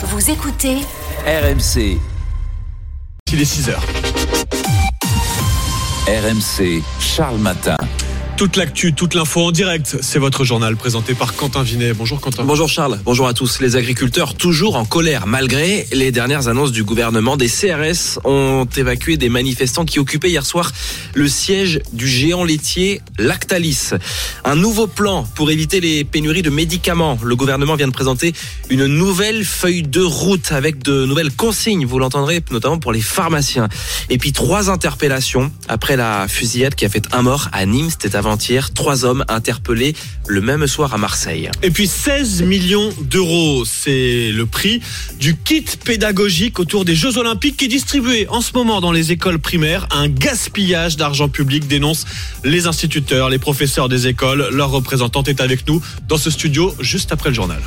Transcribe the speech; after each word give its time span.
Vous 0.00 0.30
écoutez 0.30 0.76
RMC. 1.26 1.98
Il 3.32 3.40
est 3.40 3.44
6 3.44 3.68
heures. 3.70 3.82
RMC, 6.06 6.84
Charles 7.00 7.38
Matin. 7.38 7.76
Toute 8.38 8.54
l'actu, 8.54 8.92
toute 8.92 9.14
l'info 9.14 9.40
en 9.40 9.50
direct, 9.50 9.96
c'est 10.00 10.20
votre 10.20 10.44
journal 10.44 10.76
présenté 10.76 11.14
par 11.14 11.34
Quentin 11.34 11.64
Vinet. 11.64 11.92
Bonjour 11.92 12.20
Quentin. 12.20 12.44
Bonjour 12.44 12.68
Charles, 12.68 13.00
bonjour 13.04 13.26
à 13.26 13.34
tous. 13.34 13.58
Les 13.60 13.74
agriculteurs 13.74 14.34
toujours 14.34 14.76
en 14.76 14.84
colère 14.84 15.26
malgré 15.26 15.88
les 15.90 16.12
dernières 16.12 16.46
annonces 16.46 16.70
du 16.70 16.84
gouvernement. 16.84 17.36
Des 17.36 17.48
CRS 17.48 18.20
ont 18.22 18.68
évacué 18.76 19.16
des 19.16 19.28
manifestants 19.28 19.84
qui 19.84 19.98
occupaient 19.98 20.30
hier 20.30 20.46
soir 20.46 20.70
le 21.14 21.26
siège 21.26 21.80
du 21.92 22.06
géant 22.06 22.44
laitier 22.44 23.00
Lactalis. 23.18 23.90
Un 24.44 24.54
nouveau 24.54 24.86
plan 24.86 25.26
pour 25.34 25.50
éviter 25.50 25.80
les 25.80 26.04
pénuries 26.04 26.42
de 26.42 26.50
médicaments. 26.50 27.18
Le 27.20 27.34
gouvernement 27.34 27.74
vient 27.74 27.88
de 27.88 27.92
présenter 27.92 28.34
une 28.70 28.86
nouvelle 28.86 29.44
feuille 29.44 29.82
de 29.82 30.02
route 30.02 30.52
avec 30.52 30.80
de 30.84 31.06
nouvelles 31.06 31.32
consignes, 31.32 31.86
vous 31.86 31.98
l'entendrez 31.98 32.40
notamment 32.52 32.78
pour 32.78 32.92
les 32.92 33.00
pharmaciens. 33.00 33.68
Et 34.10 34.18
puis 34.18 34.30
trois 34.30 34.70
interpellations 34.70 35.50
après 35.66 35.96
la 35.96 36.28
fusillade 36.28 36.76
qui 36.76 36.84
a 36.84 36.88
fait 36.88 37.08
un 37.10 37.22
mort 37.22 37.48
à 37.50 37.66
Nîmes, 37.66 37.90
c'était 37.90 38.14
avant 38.14 38.27
avant-hier, 38.28 38.74
trois 38.74 39.06
hommes 39.06 39.24
interpellés 39.28 39.94
le 40.26 40.42
même 40.42 40.66
soir 40.66 40.92
à 40.92 40.98
Marseille. 40.98 41.50
Et 41.62 41.70
puis 41.70 41.86
16 41.86 42.42
millions 42.42 42.90
d'euros, 43.00 43.64
c'est 43.64 44.30
le 44.32 44.44
prix 44.44 44.82
du 45.18 45.34
kit 45.34 45.64
pédagogique 45.82 46.60
autour 46.60 46.84
des 46.84 46.94
Jeux 46.94 47.16
Olympiques 47.16 47.56
qui 47.56 47.64
est 47.64 47.68
distribué 47.68 48.28
en 48.28 48.42
ce 48.42 48.52
moment 48.52 48.82
dans 48.82 48.92
les 48.92 49.12
écoles 49.12 49.38
primaires. 49.38 49.88
Un 49.90 50.08
gaspillage 50.08 50.98
d'argent 50.98 51.30
public 51.30 51.66
dénonce 51.66 52.04
les 52.44 52.66
instituteurs, 52.66 53.30
les 53.30 53.38
professeurs 53.38 53.88
des 53.88 54.06
écoles. 54.08 54.48
Leur 54.52 54.70
représentante 54.70 55.28
est 55.28 55.40
avec 55.40 55.66
nous 55.66 55.80
dans 56.06 56.18
ce 56.18 56.30
studio 56.30 56.74
juste 56.80 57.12
après 57.12 57.30
le 57.30 57.34
journal. 57.34 57.62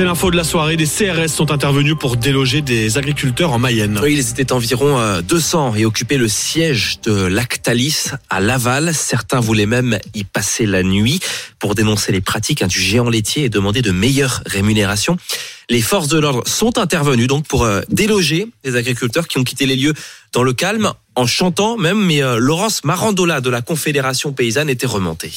C'est 0.00 0.06
l'info 0.06 0.30
de 0.30 0.36
la 0.38 0.44
soirée. 0.44 0.78
Des 0.78 0.86
CRS 0.86 1.28
sont 1.28 1.52
intervenus 1.52 1.94
pour 1.94 2.16
déloger 2.16 2.62
des 2.62 2.96
agriculteurs 2.96 3.52
en 3.52 3.58
Mayenne. 3.58 4.00
Oui, 4.02 4.14
ils 4.14 4.30
étaient 4.30 4.50
environ 4.50 4.98
200 5.20 5.72
euh, 5.74 5.76
et 5.76 5.84
occupaient 5.84 6.16
le 6.16 6.26
siège 6.26 7.02
de 7.02 7.26
Lactalis 7.26 8.06
à 8.30 8.40
Laval. 8.40 8.94
Certains 8.94 9.40
voulaient 9.40 9.66
même 9.66 9.98
y 10.14 10.24
passer 10.24 10.64
la 10.64 10.82
nuit 10.82 11.20
pour 11.58 11.74
dénoncer 11.74 12.12
les 12.12 12.22
pratiques 12.22 12.62
hein, 12.62 12.66
du 12.66 12.80
géant 12.80 13.10
laitier 13.10 13.44
et 13.44 13.48
demander 13.50 13.82
de 13.82 13.90
meilleures 13.90 14.42
rémunérations. 14.46 15.18
Les 15.68 15.82
forces 15.82 16.08
de 16.08 16.18
l'ordre 16.18 16.48
sont 16.48 16.78
intervenues 16.78 17.26
donc 17.26 17.46
pour 17.46 17.64
euh, 17.64 17.82
déloger 17.90 18.48
les 18.64 18.76
agriculteurs 18.76 19.28
qui 19.28 19.36
ont 19.36 19.44
quitté 19.44 19.66
les 19.66 19.76
lieux 19.76 19.92
dans 20.32 20.44
le 20.44 20.54
calme 20.54 20.94
en 21.14 21.26
chantant 21.26 21.76
même. 21.76 22.02
Mais 22.02 22.22
euh, 22.22 22.38
Laurence 22.38 22.84
Marandola 22.84 23.42
de 23.42 23.50
la 23.50 23.60
Confédération 23.60 24.32
paysanne 24.32 24.70
était 24.70 24.86
remontée. 24.86 25.30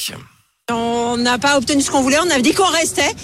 On 0.70 1.18
n'a 1.18 1.36
pas 1.36 1.58
obtenu 1.58 1.82
ce 1.82 1.90
qu'on 1.90 2.00
voulait. 2.00 2.16
On 2.26 2.30
avait 2.30 2.40
dit 2.40 2.54
qu'on 2.54 2.64
restait. 2.64 3.14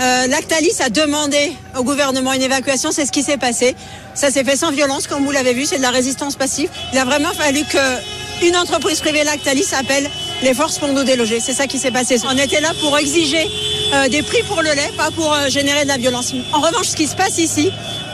Euh, 0.00 0.26
Lactalis 0.28 0.80
a 0.80 0.90
demandé 0.90 1.52
au 1.78 1.82
gouvernement 1.82 2.32
une 2.32 2.42
évacuation, 2.42 2.90
c'est 2.92 3.06
ce 3.06 3.12
qui 3.12 3.22
s'est 3.22 3.36
passé. 3.36 3.74
Ça 4.14 4.30
s'est 4.30 4.44
fait 4.44 4.56
sans 4.56 4.70
violence, 4.70 5.06
comme 5.06 5.24
vous 5.24 5.30
l'avez 5.30 5.52
vu, 5.52 5.66
c'est 5.66 5.78
de 5.78 5.82
la 5.82 5.90
résistance 5.90 6.36
passive. 6.36 6.70
Il 6.92 6.98
a 6.98 7.04
vraiment 7.04 7.32
fallu 7.32 7.64
que 7.64 7.78
une 8.42 8.56
entreprise 8.56 9.00
privée 9.00 9.24
Lactalis 9.24 9.74
appelle 9.78 10.08
les 10.42 10.54
forces 10.54 10.78
pour 10.78 10.88
nous 10.88 11.04
déloger. 11.04 11.40
C'est 11.40 11.52
ça 11.52 11.66
qui 11.66 11.78
s'est 11.78 11.90
passé. 11.90 12.16
On 12.24 12.36
était 12.36 12.60
là 12.60 12.72
pour 12.80 12.96
exiger 12.98 13.46
euh, 13.92 14.08
des 14.08 14.22
prix 14.22 14.42
pour 14.44 14.62
le 14.62 14.70
lait, 14.70 14.90
pas 14.96 15.10
pour 15.10 15.32
euh, 15.32 15.48
générer 15.48 15.82
de 15.82 15.88
la 15.88 15.98
violence. 15.98 16.32
En 16.52 16.60
revanche, 16.60 16.86
ce 16.86 16.96
qui 16.96 17.06
se 17.06 17.16
passe 17.16 17.38
ici, 17.38 17.70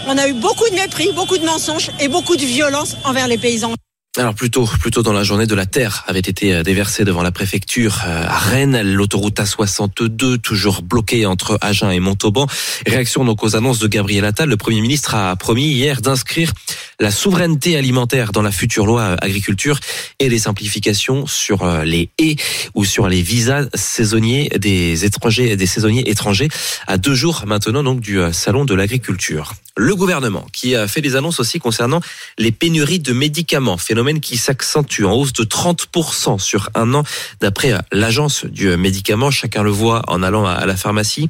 on 0.08 0.18
a 0.18 0.26
eu 0.28 0.32
beaucoup 0.32 0.68
de 0.68 0.74
mépris, 0.74 1.10
beaucoup 1.12 1.38
de 1.38 1.44
mensonges 1.44 1.90
et 2.00 2.08
beaucoup 2.08 2.36
de 2.36 2.44
violence 2.44 2.96
envers 3.04 3.28
les 3.28 3.38
paysans. 3.38 3.74
Alors 4.18 4.34
plutôt, 4.34 4.64
plutôt 4.64 5.02
dans 5.02 5.12
la 5.12 5.24
journée 5.24 5.44
de 5.44 5.54
la 5.54 5.66
Terre 5.66 6.02
avait 6.06 6.20
été 6.20 6.54
euh, 6.54 6.62
déversée 6.62 7.04
devant 7.04 7.22
la 7.22 7.32
préfecture 7.32 8.00
euh, 8.06 8.24
à 8.26 8.38
Rennes, 8.38 8.80
l'autoroute 8.80 9.38
A62 9.38 10.38
toujours 10.38 10.80
bloquée 10.80 11.26
entre 11.26 11.58
Agen 11.60 11.90
et 11.90 12.00
Montauban. 12.00 12.46
Réaction 12.86 13.26
donc 13.26 13.44
aux 13.44 13.56
annonces 13.56 13.78
de 13.78 13.86
Gabriel 13.88 14.24
Attal, 14.24 14.48
le 14.48 14.56
Premier 14.56 14.80
ministre 14.80 15.14
a 15.14 15.36
promis 15.36 15.66
hier 15.66 16.00
d'inscrire 16.00 16.50
la 16.98 17.10
souveraineté 17.10 17.76
alimentaire 17.76 18.32
dans 18.32 18.40
la 18.40 18.52
future 18.52 18.86
loi 18.86 19.02
euh, 19.02 19.16
agriculture 19.20 19.80
et 20.18 20.30
les 20.30 20.38
simplifications 20.38 21.26
sur 21.26 21.66
les 21.84 22.08
haies 22.18 22.36
ou 22.74 22.86
sur 22.86 23.08
les 23.08 23.20
visas 23.20 23.66
saisonniers 23.74 24.48
des 24.56 25.04
étrangers, 25.04 25.56
des 25.56 25.66
saisonniers 25.66 26.08
étrangers 26.08 26.48
à 26.86 26.96
deux 26.96 27.14
jours 27.14 27.42
maintenant 27.46 27.82
donc 27.82 28.00
du 28.00 28.18
salon 28.32 28.64
de 28.64 28.74
l'agriculture. 28.74 29.52
Le 29.76 29.94
gouvernement 29.94 30.46
qui 30.54 30.74
a 30.74 30.88
fait 30.88 31.02
des 31.02 31.16
annonces 31.16 31.38
aussi 31.38 31.58
concernant 31.58 32.00
les 32.38 32.50
pénuries 32.50 32.98
de 32.98 33.12
médicaments, 33.12 33.76
phénomène 33.76 34.05
qui 34.14 34.36
s'accentue 34.36 35.04
en 35.04 35.12
hausse 35.12 35.32
de 35.32 35.44
30% 35.44 36.38
sur 36.38 36.70
un 36.74 36.94
an 36.94 37.02
d'après 37.40 37.74
l'agence 37.92 38.44
du 38.44 38.76
médicament. 38.76 39.30
Chacun 39.30 39.62
le 39.62 39.70
voit 39.70 40.02
en 40.08 40.22
allant 40.22 40.46
à 40.46 40.64
la 40.66 40.76
pharmacie. 40.76 41.28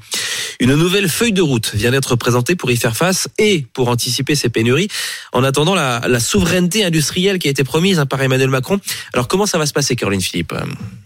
Une 0.60 0.74
nouvelle 0.74 1.08
feuille 1.08 1.32
de 1.32 1.42
route 1.42 1.74
vient 1.74 1.90
d'être 1.90 2.16
présentée 2.16 2.56
pour 2.56 2.70
y 2.70 2.76
faire 2.76 2.96
face 2.96 3.28
et 3.38 3.66
pour 3.72 3.88
anticiper 3.88 4.34
ces 4.34 4.48
pénuries. 4.48 4.88
En 5.32 5.44
attendant 5.44 5.74
la, 5.74 6.02
la 6.06 6.20
souveraineté 6.20 6.84
industrielle 6.84 7.38
qui 7.38 7.48
a 7.48 7.50
été 7.50 7.64
promise 7.64 8.02
par 8.08 8.22
Emmanuel 8.22 8.50
Macron. 8.50 8.80
Alors 9.12 9.28
comment 9.28 9.46
ça 9.46 9.58
va 9.58 9.66
se 9.66 9.72
passer, 9.72 9.96
Caroline 9.96 10.20
Philippe? 10.20 10.54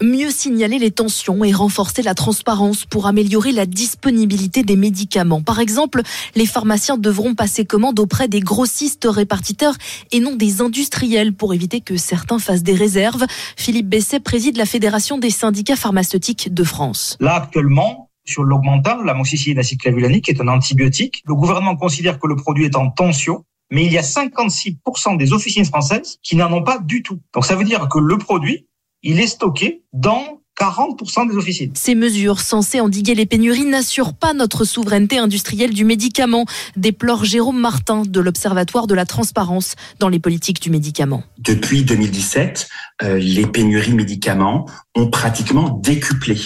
Mieux 0.01 0.31
signaler 0.31 0.79
les 0.79 0.91
tensions 0.91 1.43
et 1.43 1.53
renforcer 1.53 2.01
la 2.01 2.13
transparence 2.13 2.85
pour 2.85 3.07
améliorer 3.07 3.51
la 3.51 3.65
disponibilité 3.65 4.63
des 4.63 4.75
médicaments. 4.75 5.41
Par 5.41 5.59
exemple, 5.59 6.01
les 6.35 6.45
pharmaciens 6.45 6.97
devront 6.97 7.35
passer 7.35 7.65
commande 7.65 7.99
auprès 7.99 8.27
des 8.27 8.39
grossistes 8.39 9.07
répartiteurs 9.09 9.75
et 10.11 10.19
non 10.19 10.35
des 10.35 10.61
industriels 10.61 11.33
pour 11.33 11.53
éviter 11.53 11.60
que 11.69 11.97
certains 11.97 12.39
fassent 12.39 12.63
des 12.63 12.73
réserves. 12.73 13.25
Philippe 13.55 13.87
Besset 13.87 14.19
préside 14.19 14.57
la 14.57 14.65
Fédération 14.65 15.17
des 15.17 15.29
syndicats 15.29 15.75
pharmaceutiques 15.75 16.53
de 16.53 16.63
France. 16.63 17.17
Là, 17.19 17.35
actuellement, 17.35 18.09
sur 18.25 18.43
l'augmentant, 18.43 19.01
la 19.01 19.13
moxicilline 19.13 19.59
acéclavulanique 19.59 20.29
est 20.29 20.41
un 20.41 20.47
antibiotique. 20.47 21.23
Le 21.25 21.35
gouvernement 21.35 21.75
considère 21.75 22.19
que 22.19 22.27
le 22.27 22.35
produit 22.35 22.65
est 22.65 22.75
en 22.75 22.89
tension, 22.89 23.45
mais 23.71 23.85
il 23.85 23.91
y 23.91 23.97
a 23.97 24.01
56% 24.01 25.17
des 25.17 25.33
officines 25.33 25.65
françaises 25.65 26.17
qui 26.21 26.35
n'en 26.35 26.51
ont 26.51 26.63
pas 26.63 26.79
du 26.79 27.03
tout. 27.03 27.19
Donc 27.33 27.45
ça 27.45 27.55
veut 27.55 27.63
dire 27.63 27.87
que 27.89 27.99
le 27.99 28.17
produit, 28.17 28.67
il 29.03 29.19
est 29.19 29.27
stocké 29.27 29.83
dans 29.93 30.40
40% 30.59 31.29
des 31.29 31.35
officines. 31.35 31.71
Ces 31.75 31.95
mesures 31.95 32.39
censées 32.39 32.79
endiguer 32.79 33.15
les 33.15 33.25
pénuries 33.25 33.65
n'assurent 33.65 34.13
pas 34.13 34.33
notre 34.33 34.65
souveraineté 34.65 35.17
industrielle 35.17 35.73
du 35.73 35.85
médicament, 35.85 36.45
déplore 36.77 37.25
Jérôme 37.25 37.59
Martin 37.59 38.03
de 38.05 38.19
l'Observatoire 38.19 38.87
de 38.87 38.93
la 38.93 39.05
transparence 39.05 39.75
dans 39.99 40.09
les 40.09 40.19
politiques 40.19 40.61
du 40.61 40.69
médicament. 40.69 41.23
Depuis 41.39 41.83
2017, 41.83 42.69
euh, 43.03 43.17
les 43.17 43.47
pénuries 43.47 43.93
médicaments 43.93 44.65
ont 44.95 45.09
pratiquement 45.09 45.69
décuplé. 45.81 46.37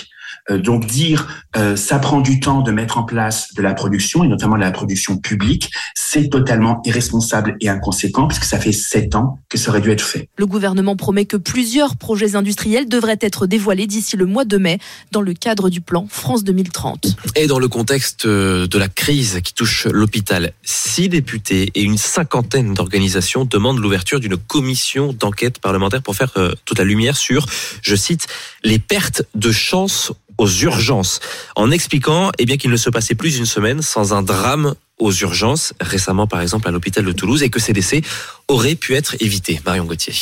Euh, 0.52 0.60
donc 0.60 0.86
dire 0.86 1.28
euh, 1.58 1.76
ça 1.76 1.98
prend 1.98 2.22
du 2.22 2.40
temps 2.40 2.62
de 2.62 2.72
mettre 2.72 3.00
en 3.00 3.04
place 3.04 3.54
de 3.56 3.64
la 3.64 3.74
production 3.74 4.24
et 4.24 4.28
notamment 4.28 4.56
de 4.56 4.62
la 4.62 4.72
production 4.72 5.18
publique, 5.18 5.72
c'est 5.96 6.30
totalement 6.30 6.82
irresponsable 6.86 7.58
et 7.62 7.70
inconséquent 7.70 8.28
puisque 8.28 8.44
ça 8.44 8.60
fait 8.60 8.72
sept 8.72 9.16
ans 9.16 9.40
que 9.50 9.58
ça 9.58 9.72
aurait 9.72 9.82
dû 9.82 9.90
être 9.90 10.06
fait. 10.06 10.30
Le 10.38 10.46
gouvernement 10.46 10.96
promet 10.96 11.26
que 11.26 11.38
plusieurs 11.38 11.98
projets 11.98 12.36
industriels 12.36 12.88
devraient 12.88 13.18
être 13.22 13.48
dévoilés 13.48 13.88
d'ici 13.88 14.18
le 14.18 14.26
mois 14.28 14.46
de 14.46 14.58
mai 14.58 14.78
dans 15.12 15.22
le 15.22 15.34
cadre 15.34 15.70
du 15.70 15.82
plan 15.82 16.06
France 16.10 16.44
2030. 16.44 17.16
Et 17.36 17.48
dans 17.48 17.60
le 17.60 17.68
contexte 17.68 18.26
euh, 18.26 18.68
de 18.68 18.78
la 18.78 18.88
crise 18.88 19.40
qui 19.44 19.54
touche 19.54 19.88
l'hôpital, 19.88 20.54
six 20.62 21.10
députés 21.10 21.72
et 21.74 21.82
une 21.82 21.98
cinquantaine 21.98 22.76
d'organisations 22.76 23.46
demandent 23.46 23.80
l'ouverture 23.80 24.20
d'une 24.20 24.38
commission 24.38 25.12
d'enquête 25.12 25.58
parlementaire 25.60 26.04
pour 26.04 26.16
faire 26.16 26.34
toute 26.66 26.78
la 26.78 26.84
lumière 26.84 27.18
sur, 27.18 27.48
je 27.82 27.96
cite, 27.96 28.28
les 28.64 28.80
pertes 28.80 29.24
de 29.34 29.52
chance 29.52 30.12
aux 30.38 30.50
urgences, 30.50 31.20
en 31.56 31.72
expliquant 31.72 32.32
eh 32.38 32.46
bien 32.46 32.58
qu'il 32.58 32.72
ne 32.72 32.78
se 32.78 32.90
passait 32.90 33.16
plus 33.16 33.38
une 33.38 33.46
semaine 33.46 33.82
sans 33.82 34.14
un 34.14 34.22
drame 34.22 34.76
aux 35.00 35.12
urgences, 35.12 35.74
récemment 35.80 36.28
par 36.28 36.42
exemple 36.42 36.68
à 36.68 36.72
l'hôpital 36.72 37.04
de 37.04 37.12
Toulouse, 37.12 37.44
et 37.44 37.50
que 37.50 37.60
ces 37.60 37.74
décès 37.74 38.02
auraient 38.48 38.76
pu 38.76 38.96
être 38.96 39.16
évités. 39.20 39.60
Marion 39.66 39.86
Gauthier. 39.86 40.14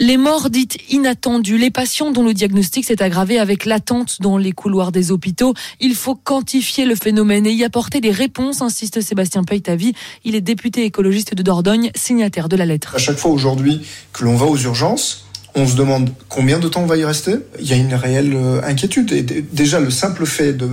Les 0.00 0.16
morts 0.16 0.48
dites 0.48 0.78
inattendues, 0.92 1.58
les 1.58 1.72
patients 1.72 2.12
dont 2.12 2.22
le 2.22 2.32
diagnostic 2.32 2.84
s'est 2.84 3.02
aggravé 3.02 3.40
avec 3.40 3.64
l'attente 3.64 4.18
dans 4.20 4.36
les 4.38 4.52
couloirs 4.52 4.92
des 4.92 5.10
hôpitaux. 5.10 5.54
Il 5.80 5.96
faut 5.96 6.14
quantifier 6.14 6.84
le 6.84 6.94
phénomène 6.94 7.46
et 7.46 7.52
y 7.52 7.64
apporter 7.64 8.00
des 8.00 8.12
réponses, 8.12 8.62
insiste 8.62 9.00
Sébastien 9.00 9.42
Peytavi. 9.42 9.94
Il 10.24 10.36
est 10.36 10.40
député 10.40 10.84
écologiste 10.84 11.34
de 11.34 11.42
Dordogne, 11.42 11.90
signataire 11.96 12.48
de 12.48 12.54
la 12.54 12.64
lettre. 12.64 12.94
À 12.94 12.98
chaque 12.98 13.18
fois 13.18 13.32
aujourd'hui 13.32 13.80
que 14.12 14.24
l'on 14.24 14.36
va 14.36 14.46
aux 14.46 14.56
urgences, 14.56 15.27
on 15.58 15.66
se 15.66 15.76
demande 15.76 16.10
combien 16.28 16.58
de 16.58 16.68
temps 16.68 16.82
on 16.82 16.86
va 16.86 16.96
y 16.96 17.04
rester. 17.04 17.36
Il 17.60 17.66
y 17.66 17.72
a 17.72 17.76
une 17.76 17.94
réelle 17.94 18.34
euh, 18.34 18.60
inquiétude. 18.64 19.12
Et 19.12 19.22
déjà, 19.22 19.80
le 19.80 19.90
simple 19.90 20.26
fait 20.26 20.52
de 20.52 20.68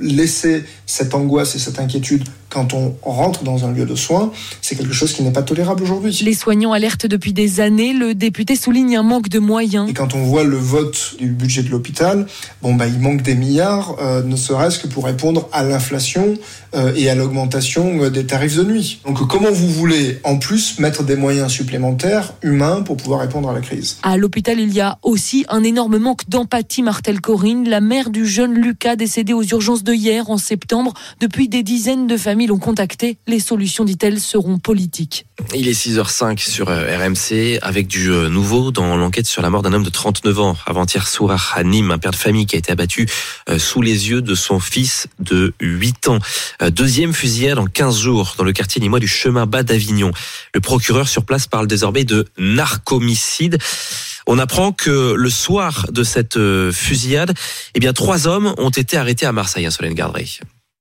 laisser 0.00 0.64
cette 0.86 1.14
angoisse 1.14 1.54
et 1.56 1.58
cette 1.58 1.78
inquiétude 1.78 2.24
quand 2.50 2.74
on 2.74 2.96
rentre 3.02 3.44
dans 3.44 3.64
un 3.64 3.72
lieu 3.72 3.86
de 3.86 3.94
soins, 3.94 4.32
c'est 4.60 4.74
quelque 4.74 4.92
chose 4.92 5.12
qui 5.12 5.22
n'est 5.22 5.30
pas 5.30 5.42
tolérable 5.42 5.84
aujourd'hui. 5.84 6.18
Les 6.24 6.34
soignants 6.34 6.72
alertent 6.72 7.06
depuis 7.06 7.32
des 7.32 7.60
années. 7.60 7.92
Le 7.92 8.14
député 8.14 8.56
souligne 8.56 8.96
un 8.96 9.04
manque 9.04 9.28
de 9.28 9.38
moyens. 9.38 9.88
Et 9.88 9.94
quand 9.94 10.14
on 10.14 10.24
voit 10.24 10.42
le 10.42 10.56
vote 10.56 11.14
du 11.20 11.28
budget 11.28 11.62
de 11.62 11.70
l'hôpital, 11.70 12.26
bon 12.60 12.74
bah 12.74 12.88
il 12.88 12.98
manque 12.98 13.22
des 13.22 13.36
milliards, 13.36 13.96
euh, 14.00 14.22
ne 14.24 14.34
serait-ce 14.34 14.80
que 14.80 14.88
pour 14.88 15.04
répondre 15.04 15.48
à 15.52 15.62
l'inflation 15.62 16.34
euh, 16.74 16.92
et 16.96 17.10
à 17.10 17.14
l'augmentation 17.14 18.04
euh, 18.04 18.10
des 18.10 18.26
tarifs 18.26 18.56
de 18.56 18.64
nuit. 18.64 19.00
Donc 19.06 19.26
comment 19.26 19.50
vous 19.50 19.68
voulez 19.68 20.18
en 20.24 20.38
plus 20.38 20.78
mettre 20.78 21.02
des 21.02 21.16
moyens 21.16 21.50
supplémentaires 21.50 22.32
humains 22.42 22.82
pour 22.82 22.96
pouvoir 22.96 23.20
répondre 23.20 23.48
à 23.50 23.52
la 23.52 23.60
crise? 23.60 23.98
À 24.02 24.16
l'hôpital, 24.16 24.58
il 24.60 24.72
y 24.72 24.80
a 24.80 24.98
aussi 25.02 25.44
un 25.48 25.62
énorme 25.62 25.98
manque 25.98 26.28
d'empathie. 26.28 26.82
Martel 26.82 27.20
Corinne, 27.20 27.68
la 27.68 27.80
mère 27.80 28.10
du 28.10 28.26
jeune 28.26 28.54
Lucas 28.54 28.96
décédé 28.96 29.32
aux 29.32 29.42
urgences 29.42 29.84
de 29.84 29.92
hier 29.92 30.30
en 30.30 30.38
septembre. 30.38 30.94
Depuis 31.20 31.48
des 31.48 31.62
dizaines 31.62 32.06
de 32.06 32.16
familles 32.16 32.48
l'ont 32.48 32.58
contacté. 32.58 33.18
Les 33.26 33.40
solutions, 33.40 33.84
dit-elle, 33.84 34.20
seront 34.20 34.58
politiques. 34.58 35.26
Il 35.54 35.68
est 35.68 35.72
6h05 35.72 36.38
sur 36.38 36.68
euh, 36.68 36.96
RMC 36.96 37.58
avec 37.62 37.86
du 37.86 38.10
euh, 38.10 38.28
nouveau 38.28 38.70
dans 38.70 38.96
l'enquête 38.96 39.26
sur 39.26 39.42
la 39.42 39.50
mort 39.50 39.62
d'un 39.62 39.72
homme 39.72 39.82
de 39.82 39.90
39 39.90 40.38
ans 40.38 40.56
avant-hier 40.66 41.08
soir 41.08 41.52
à 41.56 41.64
Nîmes, 41.64 41.90
un 41.90 41.98
père 41.98 42.12
de 42.12 42.16
famille 42.16 42.46
qui 42.46 42.56
a 42.56 42.58
été 42.58 42.70
abattu 42.72 43.08
euh, 43.48 43.58
sous 43.58 43.82
les 43.82 44.10
yeux 44.10 44.22
de 44.22 44.34
son 44.34 44.60
fils 44.60 45.08
de 45.18 45.52
8 45.60 46.08
ans. 46.08 46.18
Deuxième 46.70 47.12
fusillade 47.12 47.58
en 47.58 47.66
15 47.66 47.98
jours 47.98 48.34
dans 48.38 48.44
le 48.44 48.52
quartier 48.52 48.80
nîmois 48.80 49.00
du 49.00 49.08
chemin 49.08 49.46
bas 49.46 49.62
d'Avignon. 49.62 50.12
Le 50.54 50.60
procureur 50.60 51.08
sur 51.08 51.24
place 51.24 51.46
parle 51.46 51.66
désormais 51.66 52.04
de 52.04 52.26
narcomicide. 52.38 53.58
On 54.26 54.38
apprend 54.38 54.72
que 54.72 55.14
le 55.14 55.30
soir 55.30 55.86
de 55.90 56.04
cette 56.04 56.38
fusillade, 56.70 57.34
eh 57.74 57.80
bien, 57.80 57.92
trois 57.92 58.26
hommes 58.26 58.54
ont 58.58 58.70
été 58.70 58.96
arrêtés 58.96 59.26
à 59.26 59.32
Marseille, 59.32 59.64
à 59.64 59.68
hein, 59.68 59.70
Solène. 59.70 59.94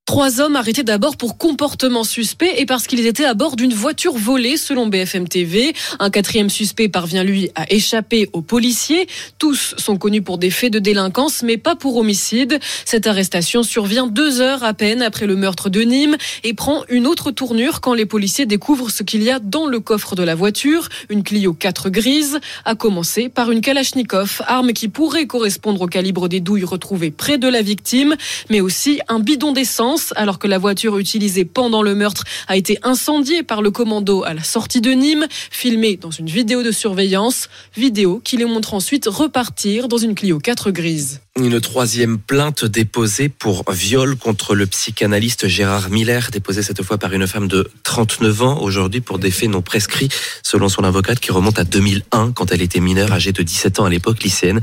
Trois 0.10 0.42
hommes 0.42 0.56
arrêtés 0.56 0.82
d'abord 0.82 1.18
pour 1.18 1.38
comportement 1.38 2.04
suspect 2.04 2.56
et 2.58 2.66
parce 2.66 2.88
qu'ils 2.88 3.06
étaient 3.06 3.26
à 3.26 3.36
bord 3.36 3.56
d'une 3.56 3.76
voiture 3.76 4.18
volée, 4.18 4.58
selon 4.58 4.88
BFM 4.88 5.28
TV. 5.28 5.76
Un 6.00 6.10
quatrième 6.10 6.50
suspect 6.50 6.90
parvient, 6.90 7.24
lui, 7.24 7.52
à 7.54 7.72
échapper 7.72 8.28
aux 8.34 8.42
policiers. 8.42 9.08
Tous 9.38 9.76
sont 9.78 9.98
connus 9.98 10.24
pour 10.24 10.40
des 10.40 10.50
faits 10.50 10.74
de 10.74 10.80
délinquance, 10.80 11.44
mais 11.44 11.58
pas 11.58 11.76
pour 11.76 11.96
homicide. 11.98 12.60
Cette 12.86 13.06
arrestation 13.06 13.62
survient 13.62 14.08
deux 14.08 14.42
heures 14.42 14.64
à 14.64 14.74
peine 14.74 15.04
après 15.04 15.28
le 15.28 15.36
meurtre 15.36 15.70
de 15.70 15.82
Nîmes 15.82 16.18
et 16.44 16.56
prend 16.56 16.86
une 16.90 17.06
autre 17.06 17.30
tournure 17.30 17.80
quand 17.80 17.94
les 17.94 18.08
policiers 18.08 18.48
découvrent 18.48 18.90
ce 18.90 19.04
qu'il 19.04 19.22
y 19.22 19.30
a 19.30 19.38
dans 19.38 19.68
le 19.68 19.80
coffre 19.80 20.16
de 20.16 20.24
la 20.24 20.34
voiture, 20.34 20.90
une 21.10 21.22
Clio 21.22 21.54
4 21.54 21.92
grise, 21.92 22.40
à 22.66 22.74
commencer 22.74 23.30
par 23.30 23.52
une 23.52 23.62
Kalachnikov, 23.62 24.42
arme 24.48 24.74
qui 24.74 24.88
pourrait 24.88 25.28
correspondre 25.28 25.82
au 25.82 25.88
calibre 25.88 26.28
des 26.28 26.40
douilles 26.40 26.64
retrouvées 26.64 27.12
près 27.12 27.38
de 27.38 27.48
la 27.48 27.62
victime, 27.62 28.16
mais 28.50 28.60
aussi 28.60 29.02
un 29.08 29.20
bidon 29.20 29.52
d'essence 29.52 29.99
alors 30.16 30.40
que 30.40 30.48
la 30.48 30.58
voiture 30.58 30.98
utilisée 30.98 31.46
pendant 31.46 31.82
le 31.82 31.96
meurtre 31.96 32.24
a 32.48 32.58
été 32.58 32.78
incendiée 32.84 33.44
par 33.44 33.62
le 33.62 33.72
commando 33.72 34.24
à 34.24 34.34
la 34.34 34.44
sortie 34.44 34.82
de 34.82 34.92
Nîmes, 34.92 35.28
filmée 35.52 35.98
dans 35.98 36.12
une 36.12 36.28
vidéo 36.28 36.64
de 36.64 36.72
surveillance, 36.72 37.50
vidéo 37.76 38.22
qui 38.24 38.38
les 38.38 38.46
montre 38.46 38.74
ensuite 38.74 39.06
repartir 39.08 39.88
dans 39.88 39.98
une 39.98 40.16
Clio 40.16 40.40
4 40.40 40.72
grise. 40.72 41.22
Une 41.38 41.62
troisième 41.62 42.18
plainte 42.18 42.66
déposée 42.66 43.30
pour 43.30 43.64
viol 43.72 44.18
contre 44.18 44.56
le 44.56 44.66
psychanalyste 44.66 45.48
Gérard 45.48 45.90
Miller, 45.90 46.32
déposée 46.32 46.64
cette 46.64 46.84
fois 46.84 46.98
par 46.98 47.14
une 47.14 47.28
femme 47.28 47.48
de 47.48 47.70
39 47.84 48.42
ans 48.42 48.62
aujourd'hui 48.62 49.00
pour 49.00 49.20
des 49.20 49.32
faits 49.32 49.50
non 49.50 49.62
prescrits, 49.62 50.10
selon 50.44 50.68
son 50.68 50.84
avocate 50.84 51.20
qui 51.20 51.32
remonte 51.32 51.58
à 51.58 51.64
2001 51.64 52.34
quand 52.34 52.52
elle 52.52 52.62
était 52.62 52.82
mineure, 52.82 53.14
âgée 53.14 53.32
de 53.32 53.42
17 53.42 53.80
ans 53.80 53.86
à 53.86 53.90
l'époque, 53.90 54.22
lycéenne. 54.22 54.60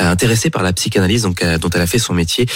Euh, 0.00 0.10
intéressée 0.10 0.50
par 0.50 0.64
la 0.64 0.72
psychanalyse 0.72 1.22
donc, 1.22 1.42
euh, 1.42 1.56
dont 1.58 1.70
elle 1.70 1.82
a 1.82 1.86
fait 1.86 2.00
son 2.00 2.14
métier, 2.14 2.46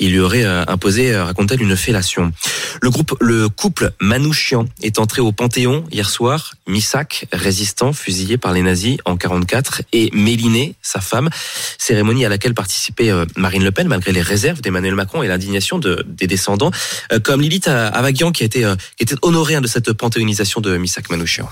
il 0.00 0.10
lui 0.10 0.18
aurait 0.18 0.44
euh, 0.44 0.64
imposé, 0.66 1.16
raconte-t-elle, 1.16 1.62
une 1.62 1.71
fellation. 1.76 2.32
Le 2.80 3.48
couple 3.48 3.92
Manouchian 4.00 4.66
est 4.82 4.98
entré 4.98 5.20
au 5.20 5.32
Panthéon 5.32 5.84
hier 5.90 6.08
soir. 6.08 6.54
Missak, 6.66 7.26
résistant, 7.32 7.92
fusillé 7.92 8.38
par 8.38 8.52
les 8.52 8.62
nazis 8.62 8.98
en 9.04 9.16
44, 9.16 9.82
et 9.92 10.10
Méliné, 10.12 10.74
sa 10.82 11.00
femme, 11.00 11.30
cérémonie 11.78 12.24
à 12.24 12.28
laquelle 12.28 12.54
participait 12.54 13.10
euh, 13.10 13.24
Marine 13.36 13.64
Le 13.64 13.70
Pen, 13.70 13.88
malgré 13.88 14.12
les 14.12 14.22
réserves 14.22 14.60
d'Emmanuel 14.60 14.94
Macron 14.94 15.22
et 15.22 15.28
l'indignation 15.28 15.78
de, 15.78 16.04
des 16.06 16.26
descendants, 16.26 16.70
euh, 17.12 17.20
comme 17.20 17.40
Lilith 17.40 17.68
Avagian 17.68 18.32
qui 18.32 18.42
a 18.42 18.46
été, 18.46 18.64
euh, 18.64 18.74
était 18.98 19.16
honorée 19.22 19.56
hein, 19.56 19.60
de 19.60 19.66
cette 19.66 19.92
panthéonisation 19.92 20.60
de 20.60 20.76
Missak 20.76 21.10
Manouchian. 21.10 21.48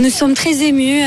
Nous 0.00 0.10
sommes 0.10 0.34
très 0.34 0.62
émus. 0.62 1.02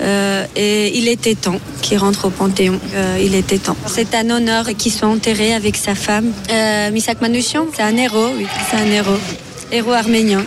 Et 0.00 0.98
il 0.98 1.08
était 1.08 1.34
temps 1.34 1.60
qu'il 1.82 1.98
rentre 1.98 2.26
au 2.26 2.30
Panthéon. 2.30 2.78
il 3.20 3.34
était 3.34 3.58
temps. 3.58 3.76
C'est 3.86 4.14
un 4.14 4.30
honneur 4.30 4.66
qu'il 4.76 4.92
soit 4.92 5.08
enterré 5.08 5.54
avec 5.54 5.76
sa 5.76 5.94
femme. 5.94 6.32
Misak 6.92 7.20
Manouchian, 7.20 7.66
c'est 7.74 7.82
un 7.82 7.96
héros, 7.96 8.30
oui, 8.36 8.46
c'est 8.70 8.76
un 8.76 8.90
héros. 8.90 9.18
Héros 9.70 9.92
arménien, 9.92 10.44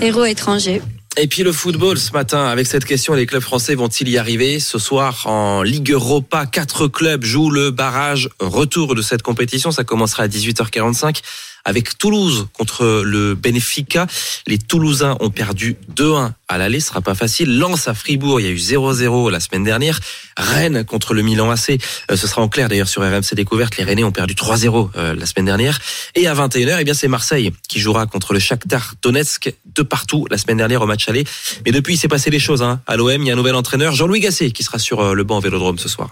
héros 0.00 0.24
étranger. 0.24 0.80
Et 1.20 1.26
puis 1.26 1.42
le 1.42 1.50
football 1.50 1.98
ce 1.98 2.12
matin, 2.12 2.46
avec 2.46 2.68
cette 2.68 2.84
question, 2.84 3.12
les 3.12 3.26
clubs 3.26 3.42
français 3.42 3.74
vont-ils 3.74 4.08
y 4.08 4.18
arriver 4.18 4.60
Ce 4.60 4.78
soir, 4.78 5.26
en 5.26 5.62
Ligue 5.62 5.90
Europa, 5.90 6.46
quatre 6.46 6.86
clubs 6.86 7.24
jouent 7.24 7.50
le 7.50 7.72
barrage 7.72 8.28
retour 8.38 8.94
de 8.94 9.02
cette 9.02 9.22
compétition. 9.22 9.72
Ça 9.72 9.82
commencera 9.82 10.22
à 10.22 10.28
18h45 10.28 11.22
avec 11.68 11.98
Toulouse 11.98 12.48
contre 12.54 13.02
le 13.04 13.34
Benfica. 13.34 14.06
Les 14.46 14.56
Toulousains 14.56 15.18
ont 15.20 15.28
perdu 15.28 15.76
2-1 15.94 16.32
à 16.48 16.56
l'aller, 16.56 16.80
ce 16.80 16.88
sera 16.88 17.02
pas 17.02 17.14
facile. 17.14 17.58
Lens 17.58 17.88
à 17.88 17.94
Fribourg, 17.94 18.40
il 18.40 18.46
y 18.46 18.48
a 18.48 18.50
eu 18.50 18.56
0-0 18.56 19.30
la 19.30 19.38
semaine 19.38 19.64
dernière. 19.64 20.00
Rennes 20.38 20.84
contre 20.86 21.12
le 21.12 21.20
Milan 21.20 21.50
AC, 21.50 21.78
euh, 22.10 22.16
ce 22.16 22.26
sera 22.26 22.40
en 22.40 22.48
clair 22.48 22.70
d'ailleurs 22.70 22.88
sur 22.88 23.02
RMC 23.02 23.34
Découverte. 23.34 23.76
Les 23.76 23.84
Rennais 23.84 24.02
ont 24.02 24.12
perdu 24.12 24.32
3-0 24.32 24.90
euh, 24.96 25.14
la 25.14 25.26
semaine 25.26 25.44
dernière. 25.44 25.78
Et 26.14 26.26
à 26.26 26.34
21h, 26.34 26.78
eh 26.80 26.84
bien 26.84 26.94
c'est 26.94 27.06
Marseille 27.06 27.52
qui 27.68 27.80
jouera 27.80 28.06
contre 28.06 28.32
le 28.32 28.38
Shakhtar 28.38 28.94
Donetsk 29.02 29.52
de 29.74 29.82
partout 29.82 30.26
la 30.30 30.38
semaine 30.38 30.56
dernière 30.56 30.80
au 30.80 30.86
match 30.86 31.06
aller. 31.10 31.24
Mais 31.66 31.72
depuis, 31.72 31.94
il 31.94 31.98
s'est 31.98 32.08
passé 32.08 32.30
des 32.30 32.38
choses. 32.38 32.62
Hein. 32.62 32.80
À 32.86 32.96
l'OM, 32.96 33.20
il 33.20 33.26
y 33.26 33.30
a 33.30 33.34
un 33.34 33.36
nouvel 33.36 33.54
entraîneur, 33.54 33.94
Jean-Louis 33.94 34.20
Gasset, 34.20 34.52
qui 34.52 34.62
sera 34.62 34.78
sur 34.78 35.00
euh, 35.00 35.12
le 35.12 35.24
banc 35.24 35.36
au 35.36 35.40
Vélodrome 35.40 35.78
ce 35.78 35.90
soir. 35.90 36.10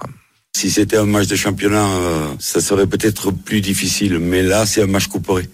Si 0.59 0.71
c'était 0.71 0.97
un 0.97 1.05
match 1.05 1.27
de 1.27 1.37
championnat, 1.37 1.87
euh, 1.87 2.29
ça 2.39 2.63
serait 2.63 2.87
peut-être 2.87 3.31
plus 3.31 3.61
difficile. 3.61 4.19
Mais 4.19 4.43
là, 4.43 4.65
c'est 4.65 4.81
un 4.81 4.87
match 4.87 5.07
couperé. 5.07 5.51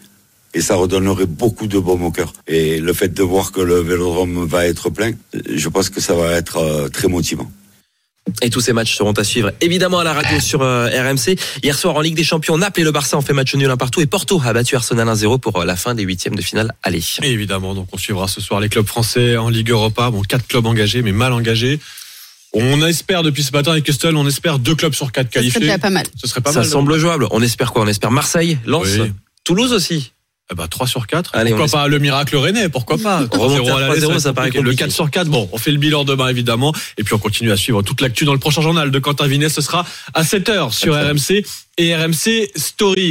Et 0.55 0.61
ça 0.61 0.77
redonnerait 0.77 1.27
beaucoup 1.27 1.67
de 1.67 1.77
baume 1.77 2.05
au 2.05 2.13
cœur. 2.13 2.33
Et 2.47 2.79
le 2.79 2.93
fait 2.93 3.13
de 3.13 3.23
voir 3.25 3.51
que 3.51 3.61
le 3.61 3.81
vélodrome 3.81 4.47
va 4.47 4.65
être 4.65 4.91
plein, 4.91 5.11
je 5.53 5.69
pense 5.69 5.91
que 5.91 6.01
ça 6.01 6.15
va 6.15 6.31
être 6.35 6.59
euh, 6.59 6.89
très 6.89 7.09
motivant. 7.09 7.51
Et 8.43 8.51
tous 8.51 8.61
ces 8.61 8.73
matchs 8.73 8.97
seront 8.97 9.11
à 9.11 9.25
suivre 9.25 9.51
évidemment 9.61 9.99
à 9.99 10.05
la 10.05 10.13
radio 10.13 10.39
sur 10.39 10.63
euh, 10.63 10.87
RMC. 10.87 11.37
Hier 11.65 11.77
soir 11.77 11.97
en 11.97 12.01
Ligue 12.01 12.15
des 12.15 12.23
Champions, 12.23 12.57
Naples 12.57 12.83
et 12.83 12.85
le 12.85 12.93
Barça 12.93 13.19
ont 13.19 13.23
fait 13.23 13.33
match 13.33 13.53
nul 13.57 13.69
un 13.69 13.77
partout 13.77 14.03
et 14.03 14.07
Porto 14.07 14.41
a 14.45 14.53
battu 14.53 14.77
Arsenal 14.77 15.09
1-0 15.09 15.41
pour 15.41 15.65
la 15.65 15.75
fin 15.75 15.97
des 15.97 16.05
huitièmes 16.05 16.37
de 16.37 16.43
finale 16.43 16.73
aller. 16.85 17.03
évidemment, 17.25 17.75
donc 17.75 17.89
on 17.91 17.99
suivra 17.99 18.29
ce 18.29 18.41
soir 18.41 18.61
les 18.61 18.69
clubs 18.69 18.87
français 18.87 19.37
en 19.37 19.49
Ligue 19.49 19.71
Europa. 19.71 20.11
Bon, 20.11 20.23
quatre 20.23 20.47
clubs 20.47 20.65
engagés 20.65 21.03
mais 21.03 21.11
mal 21.11 21.33
engagés. 21.33 21.81
On 22.55 22.85
espère 22.87 23.23
depuis 23.23 23.43
ce 23.43 23.53
matin 23.53 23.73
avec 23.73 23.85
Castel, 23.85 24.15
on 24.17 24.27
espère 24.27 24.59
deux 24.59 24.75
clubs 24.75 24.95
sur 24.95 25.11
quatre 25.11 25.31
qualifiés. 25.31 25.61
Ce 25.61 25.67
serait 25.67 25.79
pas 25.79 25.91
mal. 25.91 26.05
Ce 26.21 26.27
serait 26.27 26.41
pas 26.43 26.53
ça 26.53 26.59
mal. 26.61 26.67
Ça 26.67 26.73
semble 26.73 26.99
jouable. 26.99 27.27
On 27.31 27.41
espère 27.43 27.73
quoi? 27.73 27.83
On 27.83 27.87
espère 27.87 28.11
Marseille, 28.11 28.59
Lens, 28.67 28.87
Toulouse 29.45 29.73
aussi. 29.73 30.13
Eh 30.51 30.55
ben, 30.55 30.67
3 30.69 30.87
sur 30.87 31.07
4. 31.07 31.31
Allez, 31.35 31.51
pourquoi 31.53 31.69
pas 31.69 31.89
le 31.89 31.99
miracle 31.99 32.37
rennais 32.37 32.69
Pourquoi 32.69 32.99
pas 32.99 33.25
0 33.33 33.69
à 33.71 33.81
la 33.81 33.99
0, 33.99 34.19
ça 34.19 34.35
paraît 34.35 34.49
compliqué. 34.51 34.69
Le 34.71 34.75
4 34.75 34.91
sur 34.91 35.11
4, 35.11 35.29
bon, 35.29 35.49
on 35.51 35.57
fait 35.57 35.71
le 35.71 35.79
bilan 35.79 36.05
demain 36.05 36.29
évidemment. 36.29 36.75
Et 36.99 37.05
puis 37.05 37.15
on 37.15 37.19
continue 37.19 37.51
à 37.51 37.57
suivre 37.57 37.81
toute 37.83 38.03
l'actu 38.03 38.27
dans 38.27 38.35
le 38.35 38.39
prochain 38.39 38.61
journal 38.61 38.91
de 38.91 38.99
Quentin 38.99 39.27
Vinet. 39.27 39.49
Ce 39.49 39.63
sera 39.63 39.87
à 40.13 40.23
7h 40.25 40.73
sur 40.73 40.95
RMC 40.95 41.47
et 41.79 41.97
RMC 41.97 42.51
Story. 42.55 43.11